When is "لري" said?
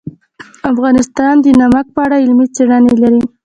3.01-3.21